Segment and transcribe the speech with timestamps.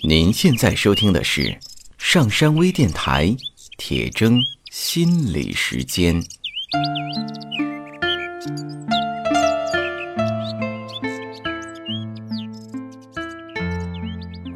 [0.00, 1.54] 您现在收听的是
[1.98, 3.36] 上山微电台
[3.76, 6.20] 铁铮心理时间。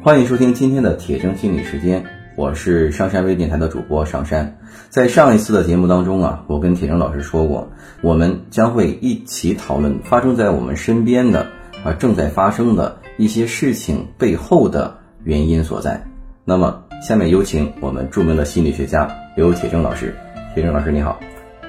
[0.03, 2.03] 欢迎收听今天的铁铮心理时间，
[2.35, 4.59] 我是上山微电台的主播上山。
[4.89, 11.47] 在上一次的节目当中啊，我跟铁铮老师说过，我们将会一起讨论发生在我们身边的
[11.85, 16.01] 啊正在发生的一些事情背后的原因所在。
[16.45, 20.15] 那么，下面有请我们著名的心理学家刘铁铮老师。
[20.55, 21.19] 铁铮老师你好，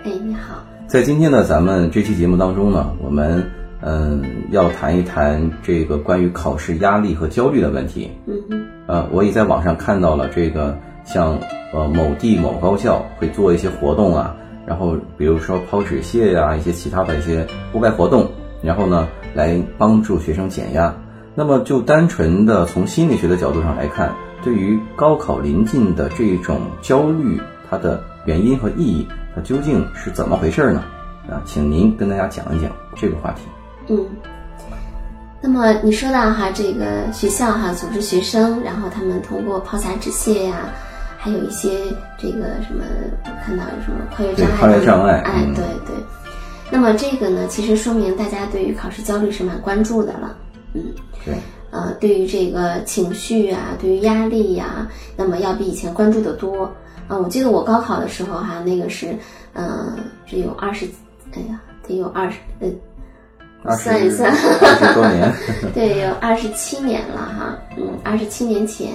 [0.05, 3.45] 哎，你好，在今天的咱们这期节目当中呢，我们
[3.81, 8.09] 嗯要谈一谈这个关于考试压力和焦虑的问题。
[8.27, 11.37] 嗯哼，呃，我也在网上看到了这个，像
[11.75, 18.31] 呃某地某高校会做一些活动啊，然后比如说抛纸屑呀、一些其他的一些户外活动，
[18.63, 20.95] 然后呢来帮助学生减压。
[21.39, 30.83] 那么就单纯的从心理学的角度上来看，对于高考临近的这种焦虑，它的原因和意义，它究竟是怎么回事呢？
[31.31, 33.43] 啊，请您跟大家讲一讲这个话题。
[33.87, 34.05] 嗯。
[35.41, 40.57] 那么你说到哈，这个学校哈组织学生，然后他们通过抛洒纸屑呀，
[41.19, 41.85] 还有一些
[42.19, 42.83] 这个什么，
[43.27, 45.95] 我看到有什么跨越障碍跨越障碍哎，嗯对对。
[46.69, 50.37] 那么这个呢，其实说明大家对于考试焦虑是蛮关注的了，
[50.75, 50.85] 嗯。
[51.25, 51.35] 对，
[51.71, 56.65] 呃，对于这个情绪啊，对于压力呀、那么要比以前关注的多。
[57.09, 59.17] 啊、我记得我高考的时候哈、那个是，
[59.55, 60.87] 嗯、只有二十，
[61.33, 62.37] 哎呀，得有二十，
[63.65, 65.33] 呃，算一算，二十多年，
[65.73, 68.93] 对，有二十七年了哈，嗯，二十七年前，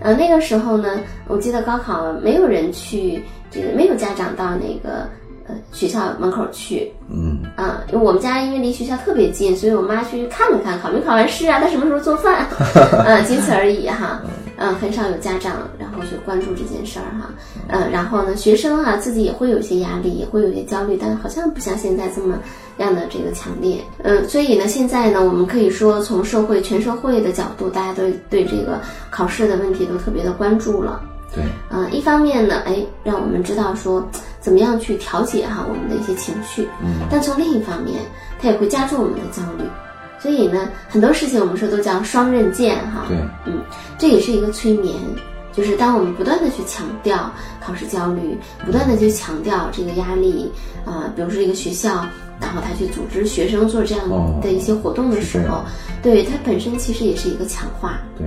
[0.00, 5.08] 呃，那个时候呢，我记得高考没有人去，这个没有家长到那个
[5.48, 12.46] 呃学校门口去，嗯，啊，因为我们家因为离学校特别近，所以我妈去看了看，考没考完试啊，她什么时候做饭，
[13.04, 14.22] 啊，仅此而已哈。
[14.62, 17.30] 嗯，很少有家长然后去关注这件事儿哈。
[17.68, 22.38] 嗯，然后呢，学生啊自己也会有一些压力，也会有一些焦虑，但好像不像现在这么
[22.76, 23.82] 样的这个强烈。
[24.02, 28.78] 嗯，所以呢，现在呢，我们可以说从社会全社会的角度，大家都对这个
[29.10, 31.00] 考试的问题都特别的关注了。
[31.34, 34.06] 对，嗯，一方面呢，哎，让我们知道说
[34.40, 38.00] 怎么样去调节哈我们的一些情绪，嗯，但从另一方面，
[38.40, 39.64] 它也会加重我们的焦虑。
[40.18, 43.04] 所以呢，很多事情我们说都叫双刃剑哈。
[43.08, 43.62] 对，嗯，
[43.98, 44.94] 这也是一个催眠，
[45.52, 47.30] 就是当我们不断的去强调
[47.60, 48.36] 考试焦虑，
[48.66, 50.50] 不断的去强调这个压力
[50.84, 52.04] 啊、比如说一个学校，
[52.40, 55.62] 然后他去组织学生做这样哦的一些活动的时候，
[56.02, 57.98] 对它本身其实也是一个强化。
[58.18, 58.26] 对，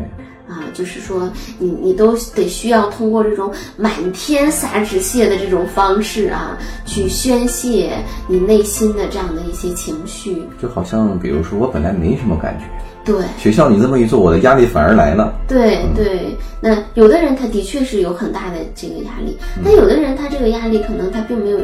[0.53, 7.97] 啊，就是说你你都得需要通过这种满天撒纸屑的这种方式啊，去宣泄
[8.28, 10.44] 你内心的这样的一些情绪。
[10.62, 12.66] 就好像比如说我本来没什么感觉，
[13.03, 15.34] 对学校你这么一做，我的压力反而来了。
[15.47, 21.59] 对对，那有的人他的确是有很大的这个压力，但有的人他这个压力可能他并没有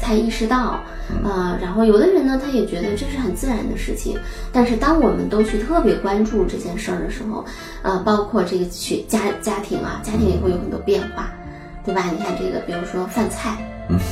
[0.00, 0.80] 太意识到。
[1.24, 4.16] 啊、然后有的人呢，他也觉得这是很自然的事情，
[4.52, 7.44] 但是当我们都去特别关注这件事儿的时候，
[7.82, 11.28] 呃，包括这个去家家庭啊，家庭也会有很多变化，
[11.84, 12.04] 对吧？
[12.12, 13.56] 你看这个，比如说饭菜，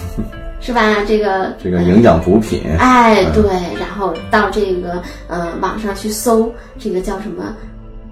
[0.61, 1.05] 是吧？
[1.07, 3.45] 这个这个营养补品，哎，对，
[3.79, 7.55] 然后到这个呃网上去搜这个叫什么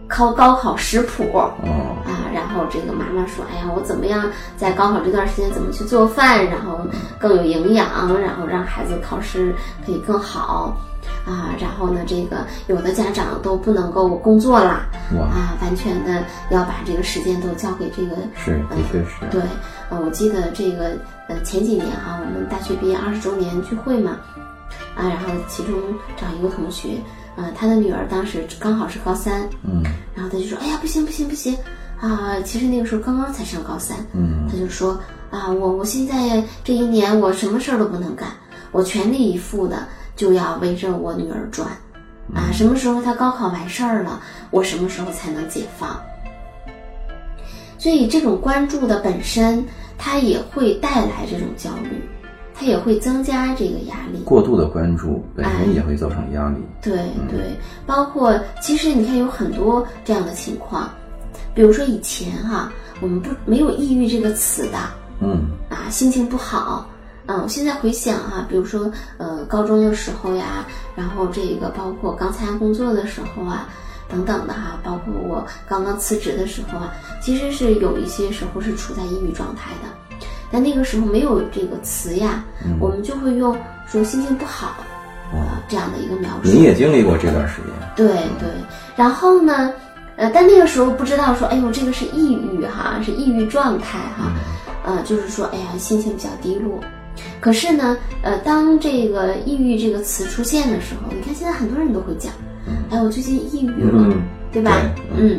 [0.08, 1.24] 考高考食谱。
[1.34, 6.80] 哦，啊，然后这个妈妈说，哎呀，我怎么样在高考这段时间怎么去做饭，然后
[7.18, 7.88] 更有营养，
[8.20, 10.76] 然后让孩子考试可以更好。
[11.24, 19.40] 啊，然后呢，这个有的家长都不能够工作啦，啊，完全的要把这个时间都交给这个是，的确是，对，
[19.88, 20.96] 呃，我记得这个
[21.28, 24.18] 呃前几年啊、我们大学毕业二十周年聚会嘛，
[24.96, 25.74] 啊，然后其中
[26.16, 27.00] 找一个同学，
[27.36, 29.82] 啊，他的女儿当时刚好是高三，嗯。
[30.14, 31.54] 然后他就说，哎呀，不行不行不行，
[32.00, 34.48] 啊，其实那个时候刚刚才上高三，嗯。
[34.50, 34.98] 他就说
[35.30, 38.28] 啊，我我现在这一年我什么事儿都不能干，
[38.72, 39.86] 我全力以赴的
[40.16, 41.68] 就要围着我女儿转，
[42.34, 44.20] 啊，什么时候她高考完事儿了，
[44.50, 46.00] 我什么时候才能解放？
[47.78, 49.62] 所以这种关注的本身，
[49.98, 52.02] 它也会带来这种焦虑，
[52.58, 54.18] 它也会增加这个压力。
[54.24, 56.56] 过度的关注本身也会造成压力。
[56.80, 56.96] 对
[57.28, 57.54] 对，
[57.84, 60.90] 包括其实你看有很多这样的情况，
[61.54, 64.78] 比如说以前哈、我们不没有抑郁这个词的
[65.20, 66.88] 嗯啊，心情不好。
[67.26, 70.64] 嗯，我现在回想哈、比如说呃高中的时候呀，
[70.94, 73.68] 然后这个包括刚参加工作的时候啊，
[74.08, 79.88] 等等的哈、包括我刚刚辞职的时候啊，其实是有一些时候是处在抑郁状态的，
[80.56, 82.42] 但那个时候没有这个词呀，
[82.80, 83.54] 我们就会用
[83.86, 84.68] 说心情不好
[85.30, 86.48] 啊、这样的一个描述。
[86.48, 88.08] 你也经历过这段时间，对
[88.38, 88.48] 对，
[88.96, 89.70] 然后呢，
[90.16, 94.32] 呃，但那个时候不知道说，哎呦，这个是抑郁哈，是抑郁状态哈，
[94.82, 96.80] 呃，就是说，哎呀，心情比较低落。
[97.38, 102.32] 可是呢，呃，当这个抑郁这个词出现的时候，你看现在很多人都会讲，
[102.88, 104.80] 哎，我最近抑郁了，嗯对吧？
[105.14, 105.38] 嗯，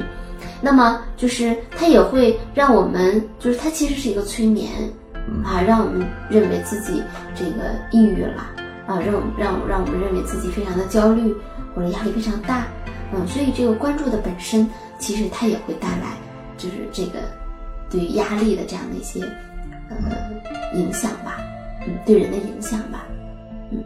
[0.62, 4.70] 那么就是它也会让我们，就是它其实是一个催眠
[5.44, 7.04] 啊，让我们认为自己
[7.36, 8.44] 这个抑郁了
[8.86, 11.36] 啊，让让让我们认为自己非常的焦虑
[11.76, 12.66] 或者压力非常大，
[13.14, 16.18] 嗯，所以这个关注的本身其实它也会带来
[16.58, 17.20] 就是这个
[17.90, 19.22] 对于压力的这样的一些
[19.90, 19.96] 呃
[20.74, 21.38] 影响吧，
[21.86, 23.06] 嗯，对人的影响吧，
[23.72, 23.84] 嗯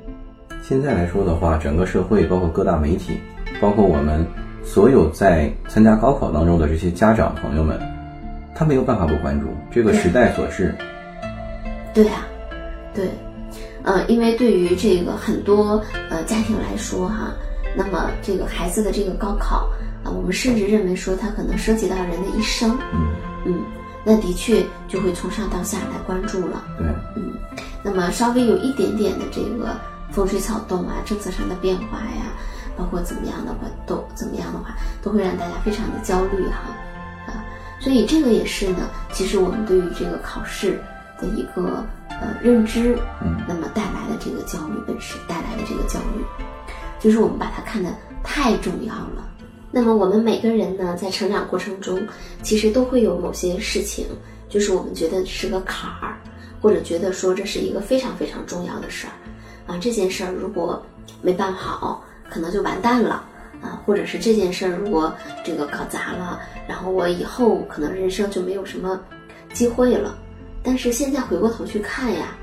[0.64, 3.20] 现在来说的话，整个社会包括各大媒体，
[3.60, 4.26] 包括我们
[4.64, 7.80] 所有在参加高考当中的这些家长朋友们，
[8.54, 10.74] 他没有办法不关注这个时代所致。
[11.94, 12.26] 对啊，
[12.94, 13.10] 对，
[13.84, 17.34] 呃，因为对于这个很多呃家庭来说哈，
[17.76, 19.70] 那么这个孩子的这个高考
[20.04, 23.16] 啊、我们甚至认为说它可能涉及到人的一生，嗯。
[23.44, 23.60] 嗯，
[24.04, 27.34] 那的确就会从上到下来关注了，对，嗯，
[27.84, 29.76] 那么稍微有一点点的这个
[30.12, 32.34] 风吹草动啊，政策上的变化呀，
[32.78, 36.70] 包括怎么样的话，都怎么样的话，都会让大家非常的焦虑哈，
[37.26, 37.44] 啊，
[37.80, 40.80] 所以这个也是呢，其实我们对于这个考试
[41.21, 46.25] 的一个呃认知，嗯那么带来的这个焦虑本身带来的这个焦虑，
[47.00, 47.89] 就是我们把它看得
[48.23, 49.29] 太重要了。
[49.71, 52.01] 那么我们每个人呢，在成长过程中，
[52.41, 54.06] 其实都会有某些事情，
[54.50, 56.18] 就是我们觉得是个坎儿，
[56.62, 59.13] 或者觉得说这是一个非常非常重要的事儿，
[59.73, 60.83] 啊，这件事儿如果
[61.21, 63.25] 没办好，可能就完蛋了。
[63.62, 65.13] 啊，或者是这件事儿如果
[65.45, 69.00] 这个搞砸了，然后我以后可能人生就没有什么
[69.53, 70.18] 机会了。
[70.63, 72.38] 但是现在回过头去看呀，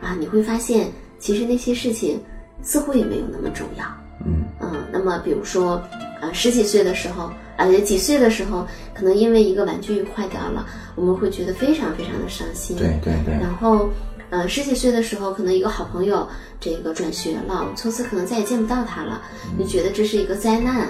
[0.00, 2.20] 啊，你会发现其实那些事情
[2.62, 3.84] 似乎也没有那么重要。
[4.24, 5.80] 嗯嗯，那么比如说，
[6.20, 12.76] 呃，十几岁的时候，啊、几岁的时候，可能因为一个玩具坏掉了，我们会觉得非常非常的伤心。
[12.76, 13.90] 对对对，然后，
[14.30, 16.26] 呃，十几岁的时候，可能一个好朋友
[16.58, 19.20] 这个转学了，从此可能再也见不到他了，
[19.56, 20.88] 你觉得这是一个灾难，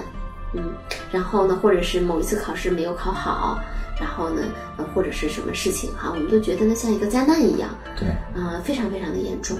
[0.53, 0.73] 嗯，
[1.11, 3.59] 然后呢，或者是某一次考试没有考好，
[3.99, 4.43] 然后呢，
[4.77, 8.09] 呃，或者是什么事情哈，我们都觉得呢像一个灾难一样，对，
[8.39, 9.57] 啊、非常非常的严重。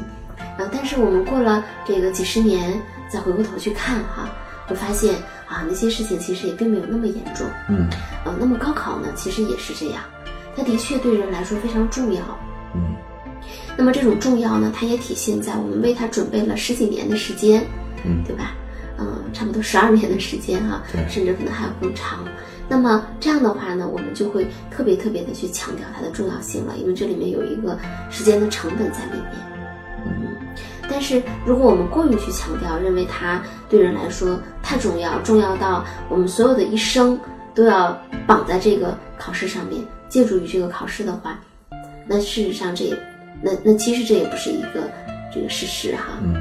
[0.58, 2.80] 呃，但是我们过了这个几十年，
[3.10, 4.30] 再回过头去看哈，
[4.68, 5.16] 会发现
[5.48, 7.48] 啊，那些事情其实也并没有那么严重。
[7.70, 7.90] 嗯
[8.26, 10.04] 呃，那么高考呢，其实也是这样，
[10.56, 12.22] 它的确对人来说非常重要。
[12.76, 12.96] 嗯
[13.78, 17.64] 那么这种重要呢，它也体现在我们为它准备了十几年的时间，
[18.04, 18.54] 嗯对吧？
[19.00, 22.26] 嗯、差不多十二年的时间哈、对甚至可能还要更长。
[22.70, 27.78] 那么这样的话呢，我们就会特别特别的去强调它的重要性了，因为这里面有一个
[28.10, 29.32] 时间的成本在里面。
[30.06, 30.38] 嗯
[30.90, 37.20] 但是如果我们过于去强调，认为它对人来说太重要，重要到我们所有的一生
[37.54, 41.40] 都要绑在这个考试上面，借助于这个考试的话，
[42.08, 42.98] 那事实上这也，
[43.42, 44.90] 那那其实这也不是一个
[45.34, 46.20] 这个事实哈。
[46.22, 46.36] 嗯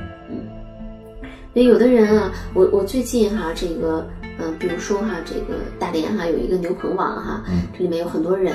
[1.53, 4.07] 所以有的人啊，我我最近哈、这个，
[4.39, 8.55] 嗯、比如说哈、这个大连哈、有一个牛棚网哈、嗯这里面有很多人，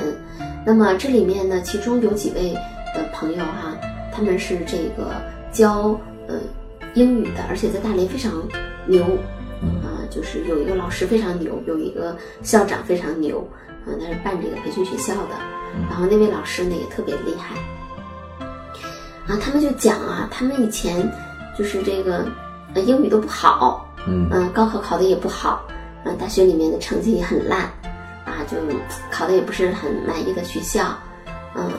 [0.65, 2.53] 那么这里面呢，其中有几位
[2.95, 3.75] 呃朋友哈、
[4.13, 5.11] 他们是这个
[5.51, 6.35] 教呃
[6.93, 8.31] 英语的，而且在大连非常
[8.85, 9.05] 牛，
[9.61, 9.81] 嗯。
[9.81, 13.47] 啊、就是有一个老师非常牛，有一个校长非常牛，
[13.87, 15.35] 嗯、他是办这个培训学校的，
[15.89, 17.55] 然后那位老师呢也特别厉害，
[19.27, 21.09] 啊，他们就讲啊，他们以前
[21.57, 22.27] 就是这个
[22.73, 25.65] 呃英语都不好，嗯嗯、高考考的也不好，
[26.05, 27.61] 嗯、大学里面的成绩也很烂，
[28.25, 28.57] 啊，就
[29.11, 30.97] 考的也不是很满意的学校，
[31.55, 31.69] 嗯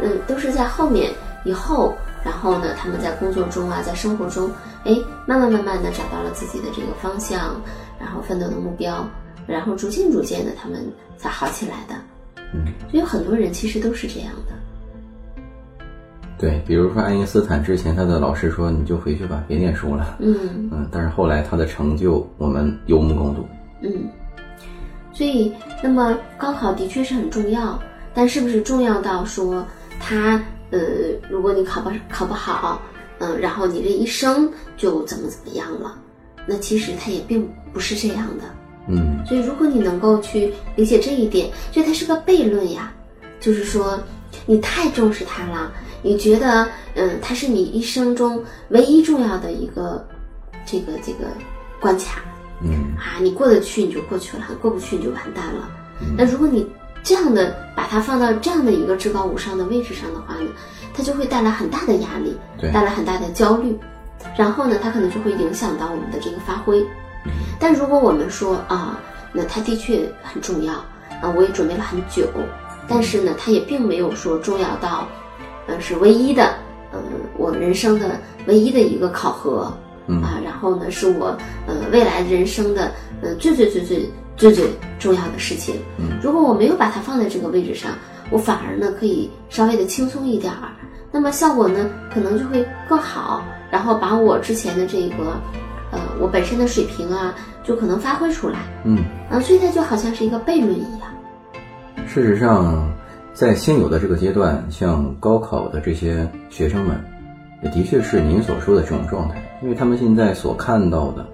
[0.00, 1.12] 嗯，都是在后面
[1.44, 4.50] 以后，然后呢，他们在工作中啊，在生活中，
[4.84, 4.96] 哎，
[5.26, 7.60] 慢慢慢慢的找到了自己的这个方向，
[7.98, 9.04] 然后奋斗的目标，
[9.46, 11.94] 然后逐渐逐渐的他们才好起来的。
[12.54, 14.52] 嗯，所以有很多人其实都是这样的。
[16.42, 20.16] 对，比如说爱因斯坦之前他的老师说你就回去吧，别念书了。
[20.18, 23.46] 嗯嗯，但是后来他的成就我们有目共睹。
[23.80, 24.10] 嗯，
[25.12, 27.80] 所以那么高考的确是很重要，
[28.12, 29.64] 但是不是重要到说
[30.00, 30.80] 他呃，
[31.30, 32.82] 如果你考不考不好，
[33.20, 35.94] 嗯、然后你这一生就怎么怎么样了？
[36.44, 38.44] 那其实他也并不是这样的。
[38.88, 42.92] 嗯所以，如果你能够去理解这一点，所以它是个悖论呀，
[43.38, 43.96] 就是说
[44.46, 45.72] 你太重视它了，
[46.02, 50.06] 你觉得嗯，它是你一生中唯一重要的一个
[50.66, 51.26] 这个这个
[51.80, 52.22] 关卡。
[52.60, 52.94] 嗯。
[52.96, 55.68] 啊，你过得去你就过去了，过不去你就完蛋了。
[56.16, 56.68] 那如果你
[57.02, 60.48] 这样的把它放到这样的一个至高无上的位置上的话呢，
[60.94, 62.36] 它就会带来很大的压力，
[62.72, 63.76] 带来很大的焦虑，
[64.36, 66.84] 然后呢，它可能就会影响到我们的这个发挥。
[67.58, 68.98] 但如果我们说啊，
[69.32, 70.74] 那它的确很重要
[71.20, 72.26] 啊，我也准备了很久，
[72.88, 75.06] 但是呢，它也并没有说重要到，
[75.66, 76.54] 呃，是唯一的，
[76.92, 77.00] 嗯，
[77.36, 79.72] 我人生的唯一的一个考核，
[80.06, 81.36] 嗯啊，然后呢，是我
[81.66, 82.90] 呃未来人生的
[83.22, 84.66] 呃最最最最最最
[84.98, 85.76] 重要的事情。
[85.96, 87.92] 嗯，如果我没有把它放在这个位置上，
[88.30, 90.72] 我反而呢可以稍微的轻松一点儿，
[91.10, 95.40] 那么效果呢可能就会更好，然后把我之前的这个
[95.92, 98.58] 呃我本身的水平啊，就可能发挥出来。
[98.84, 98.98] 嗯，
[99.30, 101.08] 啊，所以它就好像是一个悖论一样。
[102.12, 102.92] 事实上，
[103.32, 107.02] 在现有的这个阶段，像高考的这些学生们，
[107.62, 111.26] 也的确是您所说的这种状态，因为他们现在所看到的，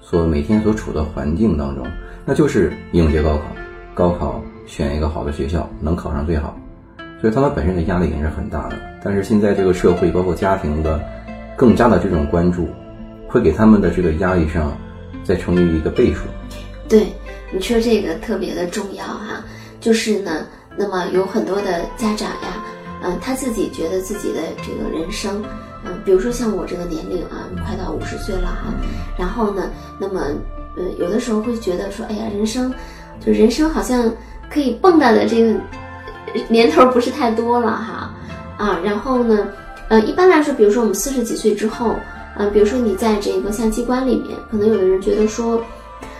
[0.00, 1.86] 所每天所处的环境当中，
[2.24, 3.42] 那就是应届高考，
[3.94, 6.58] 高考选一个好的学校，能考上最好，
[7.20, 8.76] 所以他们本身的压力也是很大的。
[9.04, 11.00] 但是现在这个社会，包括家庭的
[11.56, 12.66] 更加的这种关注，
[13.28, 14.76] 会给他们的这个压力上
[15.22, 16.24] 再乘以一个倍数。
[16.88, 17.06] 对，
[17.52, 19.44] 你说这个特别的重要哈、
[19.84, 20.46] 就是呢，
[20.78, 22.64] 那么有很多的家长呀，
[23.02, 25.44] 嗯、他自己觉得自己的这个人生，
[25.84, 28.72] 嗯、比如说像我这个年龄啊，快到五十岁了哈、
[29.18, 30.22] 然后呢，那么
[30.78, 32.72] 呃，有的时候会觉得说，哎呀，人生
[33.20, 34.10] 就人生好像
[34.50, 35.60] 可以蹦跶的这个
[36.48, 38.14] 年头不是太多了哈，
[38.56, 39.46] 啊，然后呢，
[39.90, 41.94] 呃，一般来说，比如说我们四十几岁之后，
[42.38, 45.62] 嗯、比如说你在这个像机关里面，可能有的人觉得说，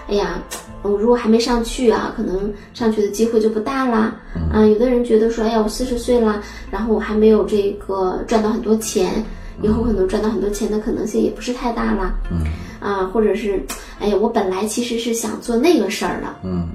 [0.08, 0.38] 哎呀，
[0.84, 4.14] 我如果还没上去啊，可能上去的机会就不大啦。
[4.52, 9.24] 啊，有的人觉得说，哎呀，我四十岁啦，然后我还没有这个赚到很多钱，
[9.62, 12.14] 以后可能赚到很多钱的可能性也不是太大啦。
[12.30, 12.44] 嗯
[12.80, 13.60] 啊，或者是，
[13.98, 16.68] 哎呀，我本来其实是想做那个事儿的，嗯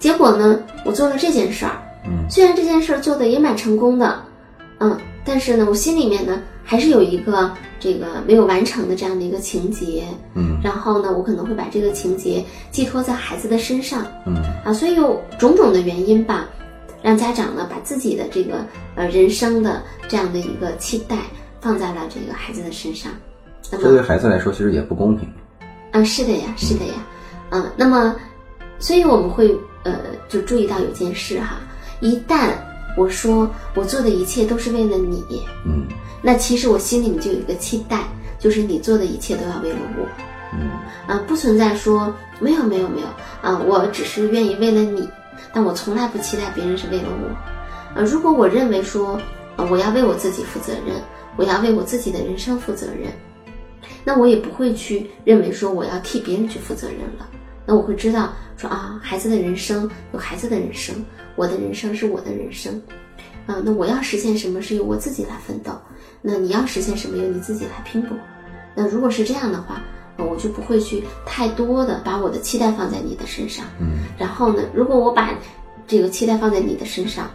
[0.00, 1.72] 结果呢，我做了这件事儿。
[2.04, 4.20] 嗯虽然这件事儿做的也蛮成功的，
[4.80, 10.04] 嗯，但是呢，我心里面呢还是有一个这个没有完成的这样的一个情节。
[10.34, 14.34] 嗯然后呢，我可能会把这个情节寄托在孩子的身上嗯
[14.64, 16.48] 啊，所以有种种的原因吧，
[17.02, 21.16] 让家长呢把自己的这个呃人生的这样的一个期待
[21.60, 23.10] 放在了这个孩子的身上。
[23.70, 25.28] 那么这对孩子来说其实也不公平。
[25.92, 26.92] 啊，是的呀，是的呀，
[27.50, 28.14] 嗯，那么，
[28.78, 29.96] 所以我们会呃，
[30.28, 31.58] 就注意到有件事哈，
[32.00, 32.50] 一旦
[32.96, 35.86] 我说我做的一切都是为了你，嗯。
[36.22, 38.04] 那其实我心里面就有一个期待，
[38.38, 40.06] 就是你做的一切都要为了我，
[40.52, 40.68] 嗯。
[41.06, 43.06] 啊，不存在说没有没有没有
[43.42, 45.08] 啊，我只是愿意为了你，
[45.52, 49.20] 但我从来不期待别人是为了我，啊，如果我认为说，
[49.56, 50.96] 啊，我要为我自己负责任，
[51.36, 53.10] 我要为我自己的人生负责任，
[54.04, 57.26] 那我也不会去认为说我要替别人去负责任了，
[57.70, 61.04] 那我会知道说啊，孩子的人生有孩子的人生，
[61.36, 62.82] 我的人生是我的人生，
[63.46, 65.70] 啊，那我要实现什么是由我自己来奋斗，
[66.20, 68.18] 那你要实现什么由你自己来拼搏，
[68.74, 69.80] 那如果是这样的话。
[70.16, 75.32] 呃我就不会去太多的把我的期待放在你的身上，嗯然后呢，如果我把
[75.86, 77.30] 这个期待放在你的身上，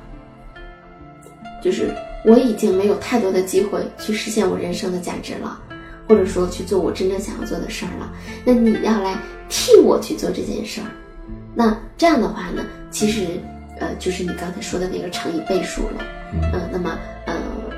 [1.64, 1.90] 就是
[2.26, 5.60] 我已经没有太多的机会去实现我人生的价值了，
[6.08, 8.12] 或者说去做我真正想要做的事儿了。
[8.44, 9.18] 那你要来
[9.50, 10.88] 替我去做这件事儿，
[11.54, 13.26] 那这样的话呢，其实
[13.80, 16.04] 呃，就是你刚才说的那个乘以倍数了。
[16.34, 17.34] 嗯呃，那么呃，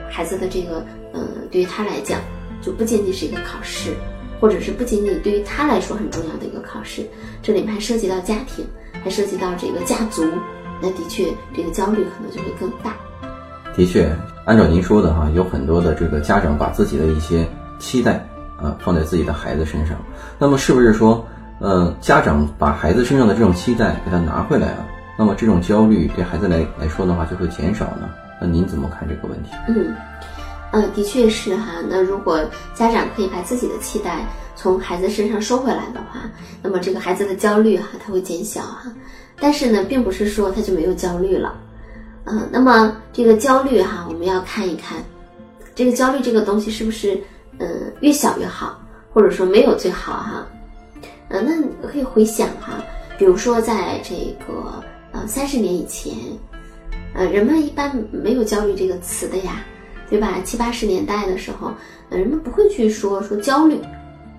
[0.09, 2.19] 孩子的这个呃，对于他来讲，
[2.61, 3.93] 就不仅仅是一个考试，
[4.39, 7.05] 或者是不仅仅对于他来说很重要的一个考试，
[7.43, 8.65] 这里面还涉及到家庭，
[9.03, 10.23] 还涉及到这个家族，
[10.81, 12.95] 那的确这个焦虑可能就会更大。
[13.75, 14.09] 的确，
[14.45, 17.47] 按照您说的哈，有很多的这个家长把自己的一些
[17.79, 18.25] 期待
[18.61, 19.97] 啊、放在自己的孩子身上。
[20.39, 21.25] 那么是不是说，
[21.59, 24.85] 呃，家长把孩子身上的这种期待给他拿回来了，
[25.17, 28.09] 那么这种焦虑对孩子来来说的话就会减少呢？
[28.41, 29.49] 那您怎么看这个问题？
[29.67, 29.95] 嗯，
[30.71, 31.73] 呃，的确是哈。
[31.89, 32.39] 那如果
[32.73, 36.21] 家长可以把自己的期待从孩子身上收回来的话，
[36.61, 38.91] 那么这个孩子的焦虑哈，他会减小哈。
[39.39, 41.55] 但是呢，并不是说他就没有焦虑了，
[42.25, 44.97] 嗯、那么这个焦虑哈，我们要看一看，
[45.75, 47.19] 这个焦虑这个东西是不是
[47.59, 48.79] 嗯、越小越好，
[49.13, 50.47] 或者说没有最好哈。
[51.29, 52.81] 嗯、那你可以回想哈，
[53.17, 54.15] 比如说在这
[54.47, 56.13] 个呃三十年以前，
[57.13, 59.63] 呃，人们一般没有焦虑这个词的呀，
[60.09, 60.39] 对吧？
[60.45, 61.71] 七八十年代的时候，
[62.09, 63.81] 呃，人们不会去说说焦虑，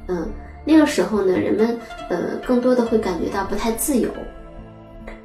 [0.07, 0.27] 嗯，
[0.65, 4.11] 那个时候呢，人们呃更多的会感觉到不太自由，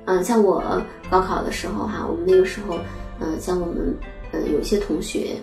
[0.06, 2.78] 嗯、像我高考的时候哈，我们那个时候，
[3.22, 3.96] 嗯、像我们
[4.32, 5.38] 呃有一些同学，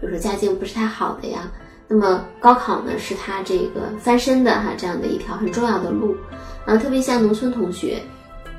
[0.00, 1.52] 比如说家境不是太好的呀，
[1.88, 6.16] 那么高考呢是他这个翻身的哈这样的一条很重要的路，
[6.64, 8.02] 啊，特别像农村同学，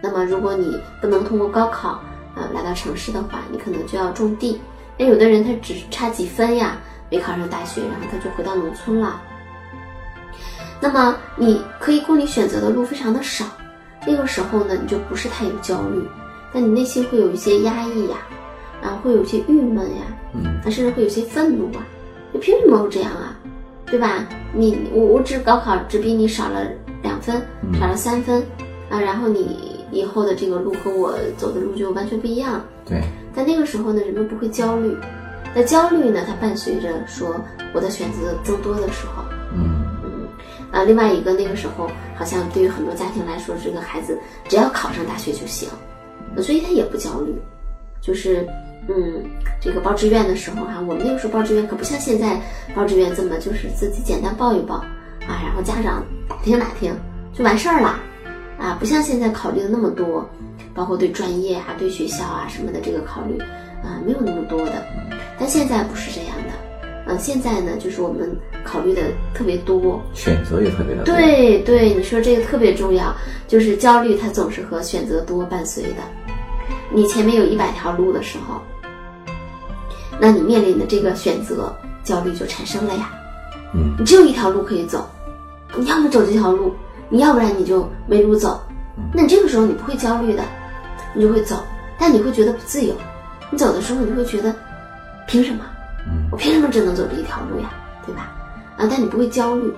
[0.02, 1.90] 那么如果你不能通过高考，
[2.36, 4.62] 啊，来到城市的话，你可能就要种地。
[4.98, 6.78] 那有的人他只差几分呀，
[7.10, 9.22] 没考上大学，然后他就回到农村了。
[10.80, 13.46] 那么你可以供你选择的路非常的少，
[14.06, 16.08] 那个时候呢，你就不是太有焦虑，
[16.54, 18.18] 但你内心会有一些压抑呀，
[18.82, 20.04] 然后，会有一些郁闷呀，
[20.34, 21.86] 嗯，啊，甚至会有些愤怒啊，
[22.38, 23.36] 你凭什么会这样啊？
[23.88, 24.28] 对吧？
[24.54, 26.68] 你我我只高考只比你少了
[27.02, 27.42] 两分，
[27.80, 28.44] 少了三分，
[28.92, 32.64] 啊，然后你以后的这个路和我走的路就完全不一样。
[32.86, 33.02] 对，
[33.34, 34.96] 但那个时候呢，人们不会焦虑，
[35.56, 37.36] 那焦虑呢，它伴随着说
[37.74, 39.24] 我的选择增多的时候，
[39.56, 39.84] 嗯。
[40.04, 40.28] 嗯，
[40.72, 44.16] 啊，另外一个那个时候，好像对于很多家庭来说，这个孩子
[44.48, 45.68] 只要考上大学就行，
[46.40, 47.34] 所以他也不焦虑，
[48.00, 48.48] 就是
[48.88, 49.24] 嗯，
[49.60, 52.40] 这个报志愿的时候哈、我们那个时候报志愿可不像现在
[52.76, 54.76] 报志愿这么就是自己简单报一报
[55.28, 56.96] 啊，然后家长打听打听
[57.34, 58.00] 就完事儿了，
[58.58, 60.30] 啊，不像现在考虑的那么多，
[60.74, 63.38] 包括对专业啊、对学校啊什么的这个考虑
[63.84, 64.86] 啊，没有那么多的，
[65.38, 66.54] 但现在不是这样的，
[67.08, 69.02] 嗯、现在呢就是我们考虑的
[69.34, 71.14] 特别多，选择也特别的多。
[71.14, 73.14] 对对，你说这个特别重要，
[73.48, 76.02] 就是焦虑它总是和选择多伴随的。
[76.90, 78.62] 你前面有一百条路的时候，
[80.20, 83.12] 那你面临的这个选择焦虑就产生了呀。
[83.74, 85.08] 嗯你只有一条路可以走，
[85.76, 86.74] 你要么走这条路，
[87.10, 88.62] 你要不然你就没路走。
[89.14, 90.44] 那你这个时候你不会焦虑的，
[91.14, 91.64] 你就会走，
[92.00, 92.96] 但你会觉得不自由。
[93.52, 94.56] 你走的时候，你会觉得
[95.28, 95.66] 凭什么？
[96.08, 97.70] 嗯我凭什么只能走这一条路呀？
[98.06, 98.32] 对吧？
[98.78, 99.72] 啊，但你不会焦虑。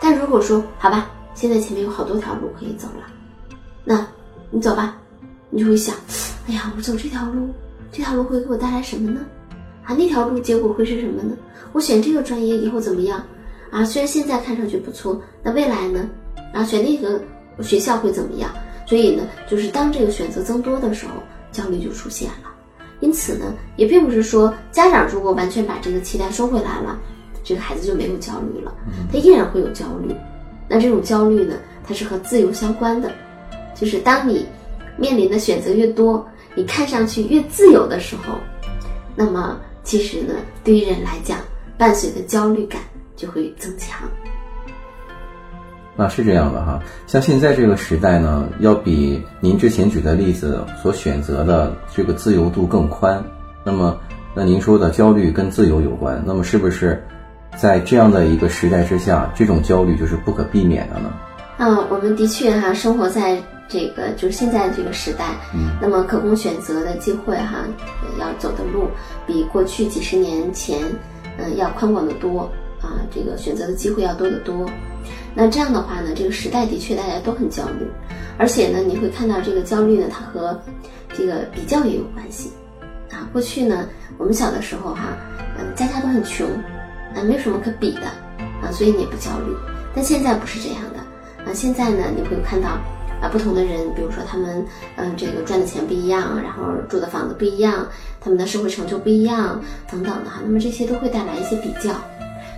[0.00, 3.04] 但如果说好吧，现在前面有好多条路可以走了，
[3.84, 4.06] 那
[4.50, 4.96] 你走吧，
[5.54, 5.94] 你就会想，
[6.48, 7.48] 哎呀，我走这条路，
[7.92, 9.20] 这条路会给我带来什么呢？
[9.84, 11.36] 啊，那条路结果会是什么呢？
[11.72, 13.24] 我选这个专业以后怎么样？
[13.70, 16.10] 啊，虽然现在看上去不错，那未来呢？
[16.52, 17.20] 啊，选那个
[17.62, 18.50] 学校会怎么样？
[18.84, 21.12] 所以呢，就是当这个选择增多的时候，
[21.52, 22.50] 焦虑就出现了。
[22.98, 26.98] 因此呢，也并不是说家长如果完全把这个期待收回来了，
[27.44, 28.74] 这个孩子就没有焦虑了，
[29.12, 30.12] 他依然会有焦虑。
[30.68, 31.54] 那这种焦虑呢，
[31.86, 33.12] 它是和自由相关的，
[33.76, 34.46] 就是当你
[34.96, 38.34] 面临的选择越多，你看上去越自由的时候，
[39.14, 41.38] 那么其实呢，对于人来讲，
[41.76, 42.80] 伴随的焦虑感
[43.16, 43.98] 就会增强。
[45.96, 53.22] 那是这样的哈，像现在这个时代呢，要比您之前举的例子所选择的这个自由度更宽。
[53.62, 53.96] 那么，
[54.34, 57.00] 那您说的焦虑跟自由有关，那么是不是
[57.56, 61.12] 在这样的一个时代之下，这种焦虑就是不可避免的呢？
[61.58, 67.64] 嗯，我们的确哈，生活在这个就是现在这个时代，嗯，那么可供选择的机会哈，
[68.02, 68.88] 呃要走的路
[69.26, 70.80] 比过去几十年前，
[71.38, 72.42] 嗯、要宽广的多
[72.80, 74.68] 啊，这个选择的机会要多得多。
[75.34, 77.86] 那这样的话呢，这个时代的确大家都很焦虑，
[78.38, 80.60] 而且呢，你会看到这个焦虑呢，它和
[81.12, 82.52] 这个比较也有关系
[83.10, 83.28] 啊。
[83.32, 85.16] 过去呢，我们小的时候哈，
[85.58, 86.46] 嗯、家家都很穷，
[87.16, 88.06] 啊，没有什么可比的
[88.62, 89.52] 啊，所以你也不焦虑。
[89.94, 91.00] 但现在不是这样的。
[91.44, 92.78] 啊，现在呢，你会看到
[93.24, 94.62] 啊，不同的人，比如说他们，
[94.96, 97.88] 嗯、这个赚的钱不一样，然后住的房子不一样，
[98.20, 99.58] 他们的社会成就不一样，
[99.90, 100.42] 等等的哈。
[100.44, 101.94] 那么这些都会带来一些比较，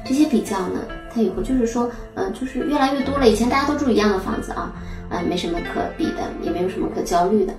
[0.05, 0.81] 这些比较呢，
[1.15, 3.29] 它以后就是说，呃，就是越来越多了。
[3.29, 4.73] 以前大家都住一样的房子啊，
[5.09, 7.55] 呃，没什么可比的，也没有什么可焦虑的。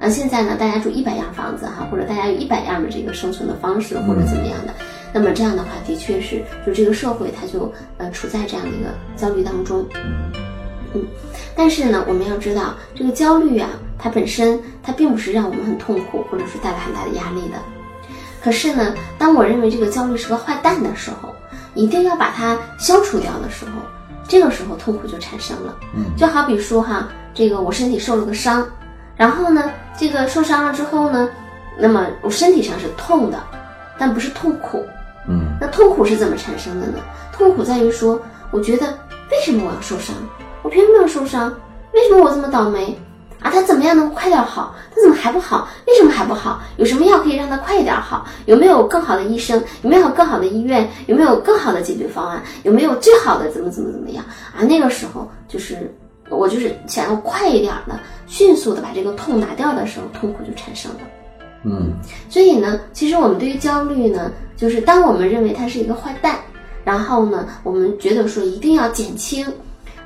[0.00, 4.72] 那现在呢，大家住一百样房子哈，或者大家有一百样的这个生存的方式，或者怎么样的，
[5.12, 9.86] 那么这样的话，的确是，就这个社会它就呃处在这样的一个焦虑当中。
[10.96, 11.06] 嗯，
[11.54, 17.56] 但是呢，我们要知道，这个焦虑啊，它本身它并不是让我们很痛苦，或者是带来很大的压力的。
[18.42, 21.34] 可是呢，当我认为这个焦虑是个坏蛋的时候，
[21.74, 23.82] 一定要把它消除掉的时候，
[24.28, 25.76] 这个时候痛苦就产生了。
[25.94, 28.66] 嗯，就好比说哈，这个我身体受了个伤，
[29.16, 31.28] 然后呢，这个受伤了之后呢，
[31.78, 33.42] 那么我身体上是痛的，
[33.98, 34.84] 但不是痛苦。
[35.28, 36.98] 嗯那痛苦是怎么产生的呢？
[37.32, 38.20] 痛苦在于说，
[38.52, 38.86] 我觉得
[39.32, 40.14] 为什么我要受伤？
[40.66, 41.48] 我凭什么要受伤？
[41.92, 42.92] 为什么我这么倒霉？
[43.40, 44.74] 啊，他怎么样能快点好？
[44.92, 45.68] 他怎么还不好？
[45.86, 46.60] 为什么还不好？
[46.76, 48.26] 有什么药可以让他快一点好？
[48.46, 49.62] 有没有更好的医生？
[49.82, 50.90] 有没有更好的医院？
[51.06, 52.42] 有没有更好的解决方案？
[52.64, 54.24] 有没有最好的怎么怎么怎么样？
[54.58, 55.88] 啊，那个时候就是
[56.30, 60.98] 我就是想要快一点的、迅速的把这个痛拿掉的时候，痛苦就产生了。
[61.62, 61.92] 嗯
[62.28, 66.36] 所以呢，其实我们对于焦虑呢，就是当我们认为它是一个坏蛋，
[66.82, 69.46] 然后呢，我们觉得说一定要减轻，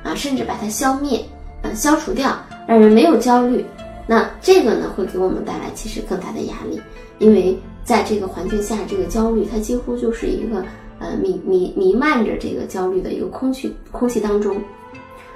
[0.03, 1.23] 啊，甚至把它消灭，
[1.61, 2.35] 啊，消除掉，
[2.67, 3.65] 让人没有焦虑。
[4.07, 6.81] 那这个呢，会给我们带来其实更大的压力，
[7.19, 10.63] 因为在这个环境下，这个焦虑它几乎就是一个
[10.99, 14.61] 呃弥弥弥漫着这个焦虑的一个空气空气当中，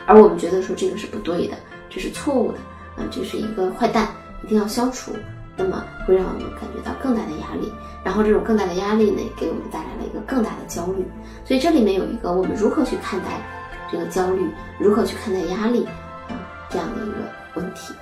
[0.06, 1.56] 而我们觉得说这个是不对的，
[1.90, 2.58] 这是错误的，
[2.98, 4.10] 啊，这是一个坏蛋，
[4.44, 5.12] 一定要消除。
[5.58, 7.72] 那么会让我们感觉到更大的压力，
[8.04, 11.06] 然后这种更大的压力呢，给我们带来了一个更大的焦虑。
[11.46, 13.28] 所以这里面有一个我们如何去看待
[13.92, 15.86] 这个焦虑，如何去看待压力
[16.28, 16.34] 啊，
[16.70, 17.16] 这样的一个
[17.56, 17.94] 问题。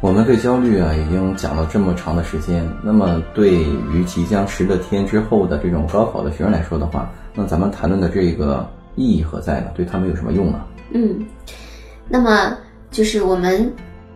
[0.00, 2.68] 我们对焦虑啊，已经讲了这么长的时间。
[2.82, 9.68] 那么，对于即将十乐天之后的这种高考的学生来说的话，那咱们谈论的这个意义何在呢？
[9.76, 10.64] 对他们有什么用呢？
[10.90, 11.24] 嗯，
[12.08, 12.56] 那么
[12.90, 13.72] 就是我们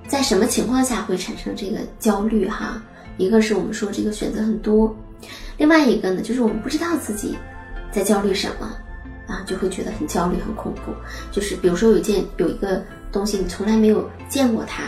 [0.08, 2.48] 在什么情况下会产生这个焦虑？
[2.48, 2.82] 哈，
[3.16, 4.92] 一个是我们说这个选择很多，
[5.56, 7.38] 另外一个呢，就是我们不知道自己
[7.92, 8.68] 在焦虑什么
[9.26, 10.92] 啊，就会觉得很焦虑、很恐怖。
[11.30, 14.84] 就是比如说有一件有一个东西，你从来没有见过它。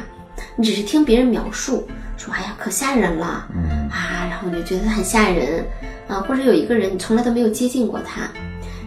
[0.56, 5.64] 你只是听别人描述，说哎呀可吓人了，嗯啊，然后你就觉得他很吓人，
[6.06, 8.22] 啊，或者有一个人你从来都没有接近过他，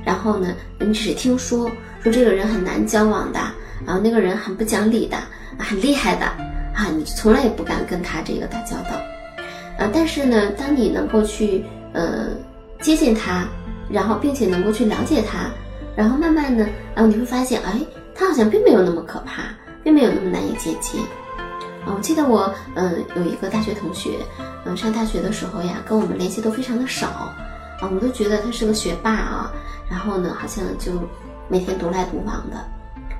[0.05, 1.69] 然后呢，你只是听说
[2.01, 3.39] 说这个人很难交往的，
[3.85, 5.17] 然后那个人很不讲理的，
[5.57, 6.25] 很厉害的，
[6.73, 8.91] 啊，你从来也不敢跟他这个打交道，
[9.77, 12.29] 啊，但是呢，当你能够去呃
[12.79, 13.45] 接近他，
[13.91, 15.49] 然后并且能够去了解他，
[15.95, 17.80] 然后慢慢的，然后你会发现，哎，
[18.15, 19.43] 他好像并没有那么可怕，
[19.84, 21.01] 并没有那么难以接近。
[21.86, 24.19] 啊，我记得我嗯有一个大学同学，
[24.65, 27.36] 嗯上大学的时候呀，跟我们联系都非常的少，啊，
[27.82, 29.51] 我们都觉得他是个学霸啊，
[29.89, 30.93] 然后呢好像就
[31.47, 32.58] 每天独来独往的，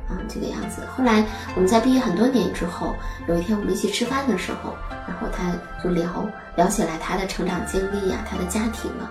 [0.08, 0.84] 啊这个样子。
[0.96, 2.94] 后来我们在毕业很多年之后，
[3.28, 4.76] 有一天我们一起吃饭的时候，
[5.08, 5.52] 然后他
[5.84, 6.06] 就聊
[6.56, 9.10] 聊起来他的成长经历呀，他的家庭啊，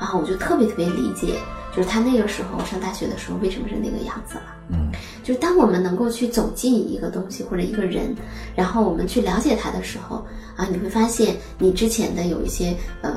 [0.00, 1.38] 啊我就特别特别理解，
[1.76, 4.56] 就是他那个时候上大学的时候为什么是那个样子了。
[4.72, 4.90] 嗯，
[5.22, 8.14] 就是当我们能够去走进一个东西或者一个人，
[8.56, 10.24] 然后我们去了解他的时候
[10.56, 13.12] 啊，你会发现你之前的有一些呃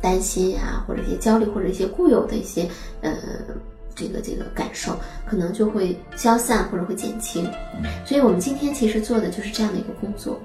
[0.00, 2.68] 担心啊，或者一些焦虑，或者一些固有的一些
[3.00, 3.12] 呃
[3.94, 4.96] 这个这个感受，
[5.26, 7.50] 可能就会消散或者会减轻。
[8.06, 10.38] 所以我们今天其实做的就是这样的一个工作。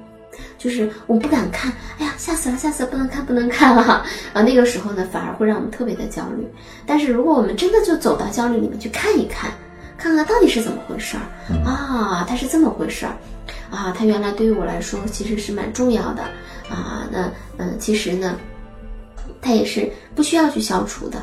[0.58, 3.82] 就是我不敢看，哎呀，吓死了，吓死了，不能看，不能看了
[4.34, 4.42] 啊！
[4.42, 6.48] 那个时候呢，反而会让我们特别的焦虑。
[6.86, 9.52] 但是如果我们真的就走到焦虑里面去看一看，
[9.98, 11.24] 看看到底是怎么回事儿
[11.66, 12.26] 啊？
[12.28, 13.14] 它是这么回事儿
[13.70, 13.94] 啊？
[13.98, 16.24] 它原来对于我来说其实是蛮重要的
[16.70, 17.08] 啊。
[17.12, 18.36] 那嗯，其实呢，
[19.42, 21.20] 它也是不需要去消除的。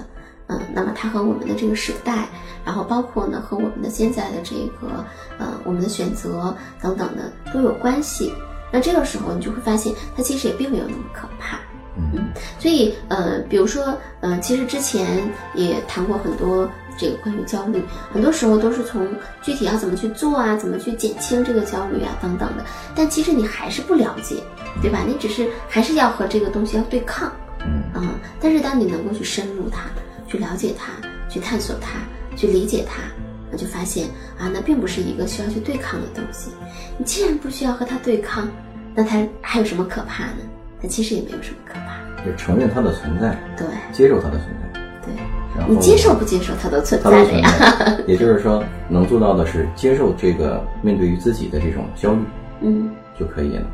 [0.47, 2.27] 嗯，那么它和我们的这个时代，
[2.65, 5.05] 然后包括呢和我们的现在的这个
[5.39, 8.33] 呃我们的选择等等的都有关系。
[8.71, 11.59] 那这个时候你就会发现，它其实也并没有那么可怕。
[11.97, 19.07] 嗯，所以呃，比如说呃，其实之前也谈过很多这个关于焦虑，很多时候都是从
[19.43, 22.65] 具体要怎么去做啊，怎么去减轻这个焦虑啊等等的。
[22.95, 24.37] 但其实你还是不了解，
[24.81, 25.01] 对吧？
[25.07, 27.31] 你只是还是要和这个东西要对抗。
[27.67, 29.83] 嗯啊，但是当你能够去深入它，
[30.27, 30.93] 去了解它，
[31.29, 31.99] 去探索它，
[32.37, 33.03] 去理解它，
[33.51, 34.07] 那就发现
[34.39, 36.51] 啊，那并不是一个需要去对抗的东西。
[36.97, 38.49] 你既然不需要和它对抗，
[38.95, 40.39] 那它还有什么可怕呢？
[40.81, 42.01] 它其实也没有什么可怕。
[42.25, 45.15] 就承认它的存在，对接受它的存在，对，
[45.57, 47.99] 然后你接受不接受它的存在的呀？
[48.07, 52.21] 也就是说，能做到的是接受这个面对于自己的这种焦虑
[52.61, 52.91] 嗯。
[53.19, 53.67] 就可以了。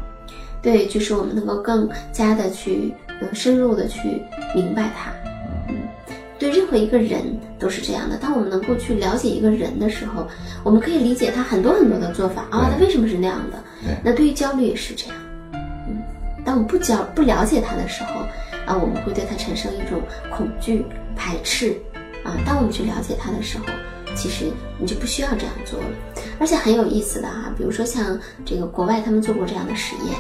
[0.62, 4.23] 对，就是我们能够更加的去呃深入的去
[4.55, 5.12] 明白它。
[6.57, 7.23] 任何一个人
[7.59, 8.16] 都是这样的。
[8.16, 10.27] 当我们能够去了解一个人的时候，
[10.64, 13.62] 我们可以理解他很多很多的做法啊，他为什么是那样的？
[13.85, 15.16] 对那对于焦虑也是这样。
[15.53, 16.03] 嗯，
[16.45, 18.21] 当我们不焦不了解他的时候
[18.66, 20.01] 啊，我们会对他产生一种
[20.35, 21.77] 恐惧、排斥
[22.25, 22.35] 啊。
[22.47, 23.64] 当我们去了解他的时候，
[24.14, 24.47] 其实
[24.79, 25.87] 你就不需要这样做了。
[26.38, 30.14] 而且很有意思的啊、比如说像这个国外他们做过这样的实验，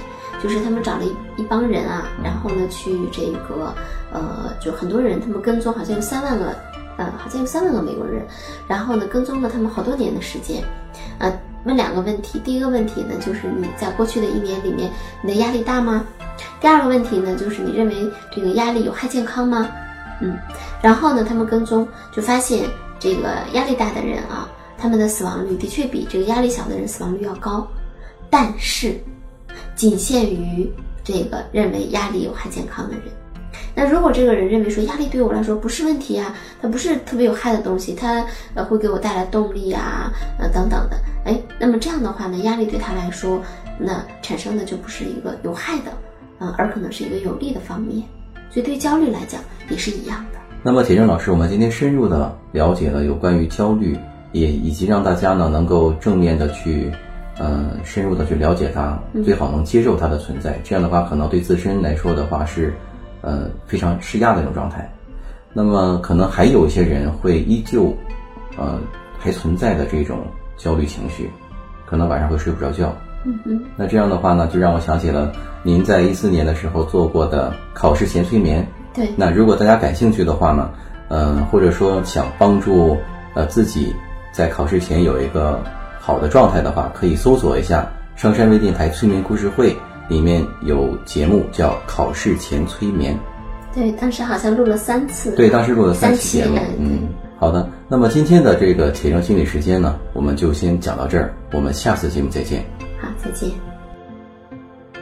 [0.46, 3.74] 就是他们找了一一帮人啊，然后呢去这个
[4.12, 6.54] 呃，就很多人他们跟踪，好像有三万个，
[6.96, 8.24] 呃，好像有三万个美国人，
[8.68, 10.62] 然后呢跟踪了他们好多年的时间，
[11.18, 11.32] 呃，
[11.64, 14.88] 问两个问题，第一个问题呢就是你在过去的一年里面
[15.20, 16.04] 你的压力大吗？
[16.60, 19.68] 第二个问题呢就是你认为这个压力有害健康吗？
[20.20, 20.38] 嗯，
[20.80, 22.64] 然后呢他们跟踪就发现
[23.00, 24.48] 这个压力大的人啊。
[24.78, 27.66] 他们的死亡率的确比这个压力小的人死亡率要高，
[28.28, 29.00] 但是
[29.76, 30.68] 仅限于
[31.04, 33.02] 这个认为压力有害健康的人。
[33.74, 43.40] 那如果这个人认为说压力对我来说不是问题啊，它不是特别有害的东西，它呃会给我带来动力啊，呃等等的，哎，那么这样的话呢，压力对他来说，
[43.78, 45.90] 那产生的就不是一个有害的，
[46.38, 48.02] 啊、而可能是一个有利的方面。
[48.50, 50.38] 所以对焦虑来讲也是一样的。
[50.62, 53.96] 那么铁正老师，我们今天深入的了解了有关于焦虑，
[54.32, 56.90] 也以及让大家呢能够正面的去，
[57.38, 60.58] 呃，深入的去了解它，最好能接受它的存在。
[60.64, 62.72] 这样的话，可能对自身来说的话是，
[63.20, 64.90] 呃，非常施压的一种状态。
[65.52, 67.94] 那么可能还有一些人会依旧，
[68.56, 68.78] 呃，
[69.18, 70.18] 还存在的这种
[70.56, 71.30] 焦虑情绪，
[71.86, 72.94] 可能晚上会睡不着觉。
[73.24, 78.66] 嗯哼，那这样的话呢，就让我想起了您在一四年的时候做过的考试前催眠。
[78.94, 80.70] 对，那如果大家感兴趣的话呢，
[81.08, 82.96] 呃，或者说想帮助
[83.34, 83.94] 呃自己
[84.30, 85.60] 在考试前有一个
[86.06, 89.76] 好的状态的话，可以搜索一下上山微电台催眠故事会，
[90.08, 93.12] 里面有节目叫《考试前催眠》。
[93.74, 95.34] 对，当时好像录了三次。
[95.34, 96.60] 对，当时录了三期节目。
[96.78, 97.08] 嗯，
[97.40, 97.68] 好的。
[97.88, 102.64] 那么今天的这个铁证心理时间呢，我们就先讲到这儿，我们下次节目再见。
[103.02, 103.50] 好，再见。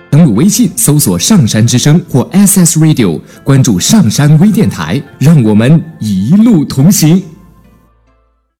[0.09, 7.23] 登录微信搜索“上山之声”或 SS Radio，关注上山微电台，让我们一路同行。